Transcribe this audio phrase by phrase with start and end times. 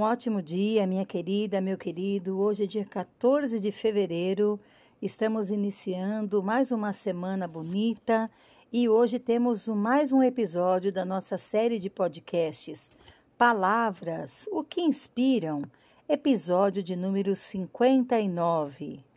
[0.00, 2.40] ótimo dia, minha querida, meu querido.
[2.40, 4.58] Hoje é dia 14 de fevereiro.
[5.02, 8.30] Estamos iniciando mais uma semana bonita
[8.72, 12.90] e hoje temos mais um episódio da nossa série de podcasts
[13.36, 15.62] Palavras, o que inspiram,
[16.08, 19.11] episódio de número 59.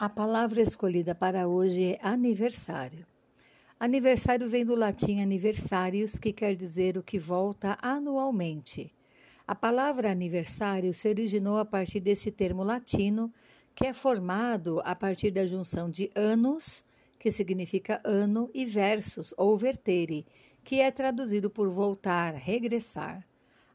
[0.00, 3.06] A palavra escolhida para hoje é aniversário.
[3.78, 8.90] Aniversário vem do latim aniversarius, que quer dizer o que volta anualmente.
[9.46, 13.30] A palavra aniversário se originou a partir deste termo latino,
[13.74, 16.82] que é formado a partir da junção de anos,
[17.18, 20.26] que significa ano, e versus, ou vertere,
[20.64, 23.22] que é traduzido por voltar, regressar.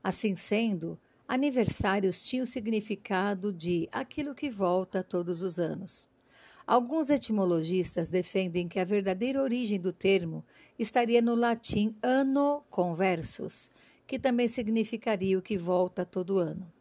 [0.04, 6.08] Assim sendo, Aniversários tinham o significado de aquilo que volta todos os anos.
[6.68, 10.44] Alguns etimologistas defendem que a verdadeira origem do termo
[10.80, 13.70] estaria no latim anno conversus,
[14.08, 16.72] que também significaria o que volta todo ano.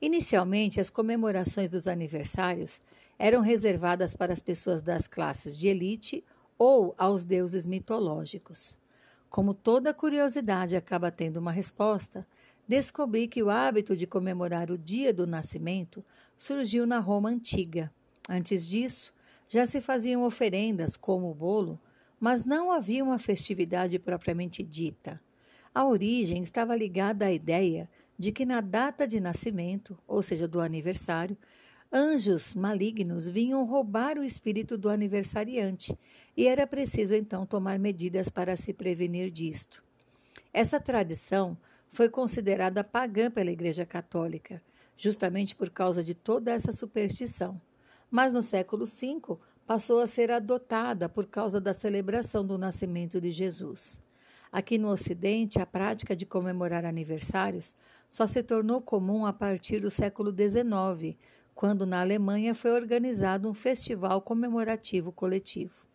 [0.00, 2.80] Inicialmente, as comemorações dos aniversários
[3.18, 6.24] eram reservadas para as pessoas das classes de elite
[6.56, 8.78] ou aos deuses mitológicos.
[9.28, 12.26] Como toda curiosidade acaba tendo uma resposta,
[12.66, 16.02] descobri que o hábito de comemorar o dia do nascimento
[16.34, 17.92] surgiu na Roma antiga.
[18.26, 19.12] Antes disso,
[19.48, 21.80] já se faziam oferendas, como o bolo,
[22.20, 25.20] mas não havia uma festividade propriamente dita.
[25.74, 27.88] A origem estava ligada à ideia
[28.18, 31.36] de que na data de nascimento, ou seja, do aniversário,
[31.92, 35.96] anjos malignos vinham roubar o espírito do aniversariante
[36.36, 39.82] e era preciso então tomar medidas para se prevenir disto.
[40.52, 41.56] Essa tradição
[41.88, 44.60] foi considerada pagã pela Igreja Católica,
[44.96, 47.60] justamente por causa de toda essa superstição.
[48.10, 53.30] Mas no século V passou a ser adotada por causa da celebração do nascimento de
[53.30, 54.00] Jesus.
[54.50, 57.76] Aqui no Ocidente, a prática de comemorar aniversários
[58.08, 61.16] só se tornou comum a partir do século XIX,
[61.54, 65.86] quando na Alemanha foi organizado um festival comemorativo coletivo.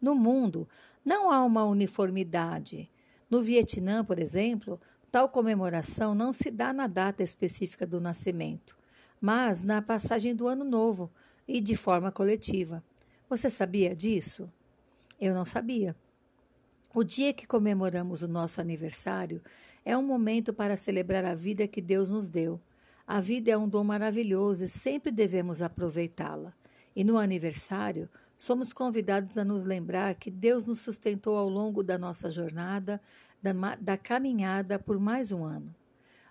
[0.00, 0.68] No mundo,
[1.04, 2.88] não há uma uniformidade.
[3.28, 4.80] No Vietnã, por exemplo,
[5.10, 8.76] Tal comemoração não se dá na data específica do nascimento,
[9.18, 11.10] mas na passagem do ano novo
[11.48, 12.84] e de forma coletiva.
[13.28, 14.52] Você sabia disso?
[15.18, 15.96] Eu não sabia.
[16.94, 19.42] O dia que comemoramos o nosso aniversário
[19.84, 22.60] é um momento para celebrar a vida que Deus nos deu.
[23.06, 26.52] A vida é um dom maravilhoso e sempre devemos aproveitá-la.
[26.94, 31.96] E no aniversário, somos convidados a nos lembrar que Deus nos sustentou ao longo da
[31.96, 33.00] nossa jornada,
[33.42, 35.74] da, da caminhada por mais um ano.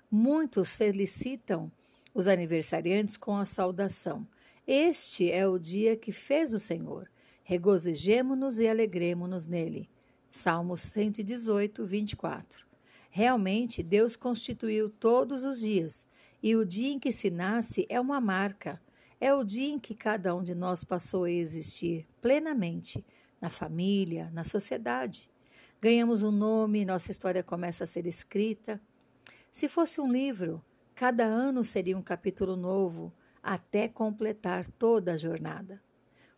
[0.09, 1.71] Muitos felicitam
[2.13, 4.25] os aniversariantes com a saudação:
[4.67, 7.09] Este é o dia que fez o Senhor.
[7.43, 9.89] Regozijemo-nos e alegremo-nos nele.
[10.29, 12.67] Salmos 118, 24.
[13.09, 16.05] Realmente, Deus constituiu todos os dias,
[16.43, 18.81] e o dia em que se nasce é uma marca.
[19.19, 23.03] É o dia em que cada um de nós passou a existir plenamente,
[23.39, 25.29] na família, na sociedade
[25.79, 28.81] ganhamos um nome, nossa história começa a ser escrita.
[29.51, 30.63] Se fosse um livro,
[30.95, 35.81] cada ano seria um capítulo novo, até completar toda a jornada.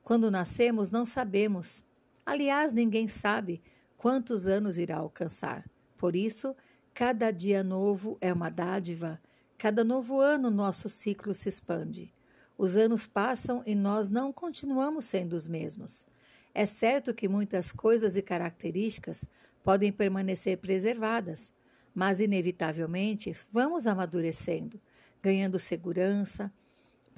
[0.03, 1.83] Quando nascemos, não sabemos.
[2.25, 3.61] Aliás, ninguém sabe
[3.97, 5.69] quantos anos irá alcançar.
[5.97, 6.55] Por isso,
[6.93, 9.19] cada dia novo é uma dádiva.
[9.57, 12.13] Cada novo ano, nosso ciclo se expande.
[12.57, 16.05] Os anos passam e nós não continuamos sendo os mesmos.
[16.53, 19.25] É certo que muitas coisas e características
[19.63, 21.51] podem permanecer preservadas,
[21.93, 24.79] mas inevitavelmente vamos amadurecendo,
[25.21, 26.51] ganhando segurança,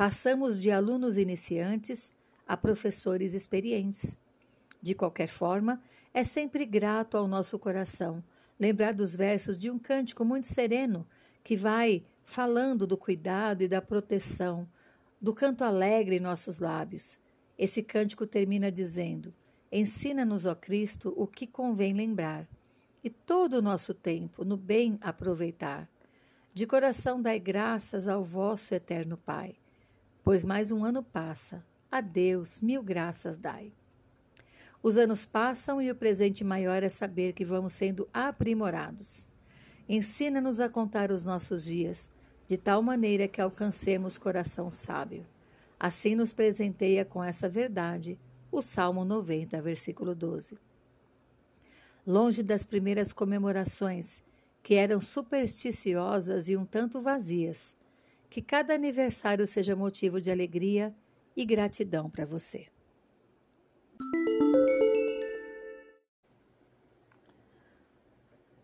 [0.01, 2.11] passamos de alunos iniciantes
[2.47, 4.17] a professores experientes.
[4.81, 5.79] De qualquer forma,
[6.11, 8.23] é sempre grato ao nosso coração
[8.59, 11.05] lembrar dos versos de um cântico muito sereno
[11.43, 14.67] que vai falando do cuidado e da proteção,
[15.21, 17.19] do canto alegre em nossos lábios.
[17.55, 19.31] Esse cântico termina dizendo:
[19.71, 22.47] Ensina-nos, ó Cristo, o que convém lembrar,
[23.03, 25.87] e todo o nosso tempo no bem aproveitar.
[26.55, 29.60] De coração dai graças ao vosso eterno Pai,
[30.23, 31.63] pois mais um ano passa.
[31.91, 33.71] A Deus mil graças dai.
[34.83, 39.27] Os anos passam e o presente maior é saber que vamos sendo aprimorados.
[39.87, 42.09] Ensina-nos a contar os nossos dias,
[42.47, 45.25] de tal maneira que alcancemos coração sábio.
[45.79, 48.17] Assim nos presenteia com essa verdade
[48.51, 50.57] o Salmo 90, versículo 12.
[52.05, 54.21] Longe das primeiras comemorações,
[54.63, 57.75] que eram supersticiosas e um tanto vazias,
[58.31, 60.95] que cada aniversário seja motivo de alegria
[61.35, 62.69] e gratidão para você.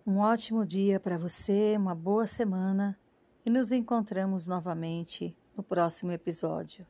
[0.06, 2.98] Um ótimo dia para você, uma boa semana
[3.46, 6.88] e nos encontramos novamente no próximo episódio.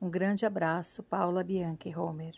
[0.00, 2.34] Um grande abraço, Paula Bianchi Homer.